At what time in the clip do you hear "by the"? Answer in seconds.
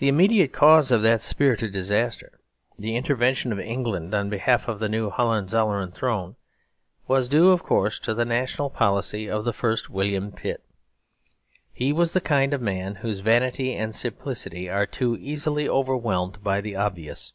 16.42-16.74